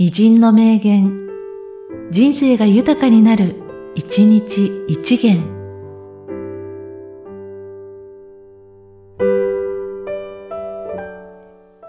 [0.00, 1.28] 偉人の名言、
[2.12, 3.56] 人生が豊かになる、
[3.96, 5.42] 一日一元。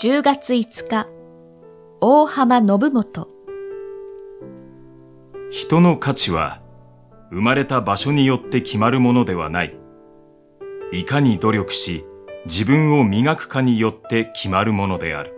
[0.00, 1.08] 10月5日、
[2.00, 3.28] 大浜信元。
[5.50, 6.62] 人の価値は、
[7.32, 9.76] 生まれた場所によって決まるものではない。
[10.92, 12.04] いかに努力し、
[12.44, 15.32] 自分を磨くかによって決まるものである。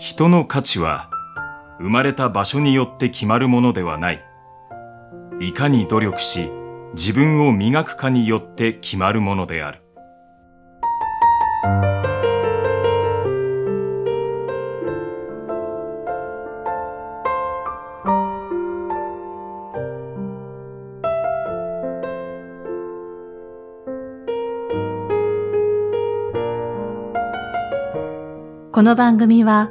[0.00, 1.10] 人の価値は
[1.78, 4.24] 生まれた場所によって決まるものではない。
[5.40, 6.50] いかに努力し
[6.94, 9.82] 自分を磨くかによって決まるものである。
[28.72, 29.70] この番組は、